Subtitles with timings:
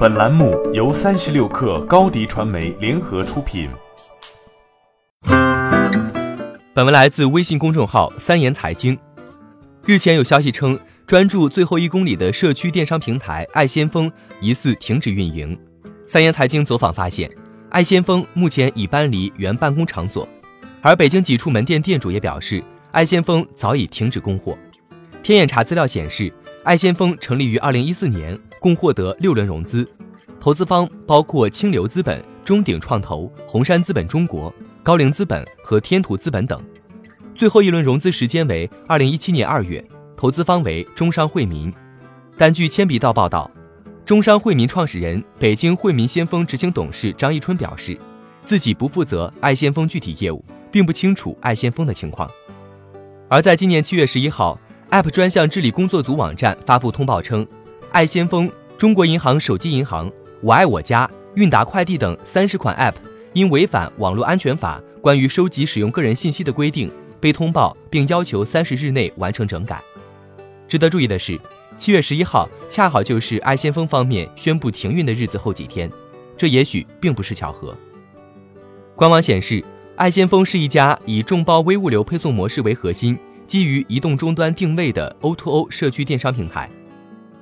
[0.00, 3.68] 本栏目由三十六氪高低传媒联合出品。
[6.72, 8.98] 本文来自微信公众号三言财经。
[9.84, 14.10] 日前有消息称，专注最后一公里的社区电商平台爱先锋
[14.40, 15.54] 疑似停止运营。
[16.06, 17.30] 三言财经走访发现，
[17.68, 20.26] 爱先锋目前已搬离原办公场所，
[20.80, 24.56] 而北京几处门店店主也表示，爱先锋早已停止供货。
[25.22, 26.32] 天眼查资料显示。
[26.62, 29.88] 爱先锋成立于二零一四年，共获得六轮融资，
[30.38, 36.62] 投资方包括清流资本、中鼎创投、红杉资本中国、高瓴资本和天图资本等。
[37.34, 39.82] 最后一轮融资时间为二零一七年二月，
[40.18, 41.72] 投资方为中商惠民。
[42.36, 43.50] 但据铅笔道报道，
[44.04, 47.98] 中商惠民创始人、北京惠民先锋执行董事张一春表示，
[48.44, 52.30] 自己不负责爱先锋具体业务，并不清楚爱先锋的情况。
[53.28, 54.60] 而在今年七月十一号。
[54.90, 57.46] App 专项治理工作组网站发布通报称，
[57.92, 62.94] 爱先锋、中国银行手机银行、我爱我家、韵达快递等三十款 App
[63.32, 69.80] 因违反网络安全法关于收集使用个人信息的规定被通报，并要求三十日内完成整改。
[70.66, 71.38] 值得注意的是，
[71.78, 75.88] 七月十一号恰好就是爱先锋方面宣布停运的日子后几天，
[76.36, 77.72] 这也许并不是巧合。
[78.96, 83.16] 官网显示，爱先锋是一家以众包微物流配送模式为核心。
[83.50, 86.70] 基于移动终端定位的 O2O 社区电商平台，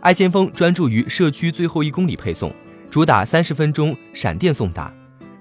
[0.00, 2.50] 爱先锋专注于社区最后一公里配送，
[2.90, 4.90] 主打三十分钟闪电送达。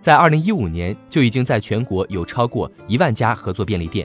[0.00, 4.04] 在二零一五年就已经在全国有超过一万家合作便利店。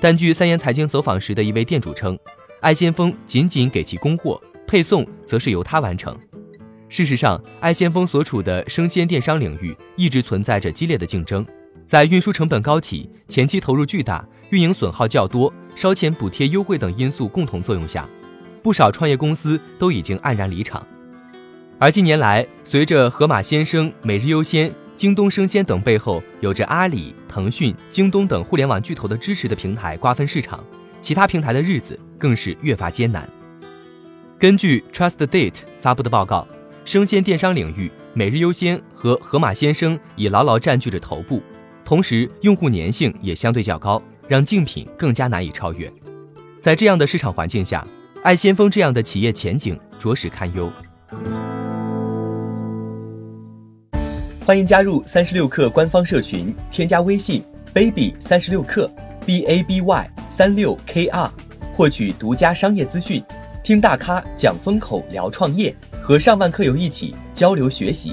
[0.00, 2.18] 但据三言财经走访时的一位店主称，
[2.60, 6.18] 爱先锋仅仅给其供货，配送则是由他完成。
[6.88, 11.46] 事实上，爱先锋所处的生鲜电商领域一直存在着激烈的竞争，
[11.86, 14.26] 在运输成本高企、前期投入巨大。
[14.56, 18.08] 运营损耗较多、烧钱补贴优惠等因素共同作用下，
[18.62, 20.84] 不少创业公司都已经黯然离场。
[21.78, 30.64] 而近年来，随着盒马鲜生、每日优鲜、京东生鲜等背后有着阿里、腾讯、京东等互联网巨头的支持的平台瓜分市场，
[31.02, 33.28] 其他平台的日子更是越发艰难。
[34.38, 36.48] 根据 Trust Date 发布的报告，
[36.86, 41.42] 生鲜电商领域，每日优鲜和盒马鲜生已牢牢占据着头部，
[41.84, 44.02] 同时用户粘性也相对较高。
[44.28, 45.90] 让竞品更加难以超越，
[46.60, 47.86] 在这样的市场环境下，
[48.24, 50.70] 爱先锋这样的企业前景着实堪忧。
[54.44, 57.42] 欢迎加入三十六氪官方社群，添加微信
[57.72, 58.90] baby 三十六氪
[59.24, 61.32] b a b y 三六 k r，
[61.74, 63.22] 获取独家商业资讯，
[63.62, 65.72] 听大咖讲风口，聊创业，
[66.02, 68.12] 和上万客友一起交流学习。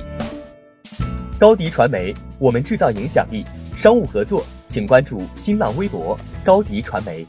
[1.39, 3.43] 高迪传媒，我们制造影响力，
[3.75, 4.45] 商务合作。
[4.73, 7.23] 请关注新浪微博高迪传媒。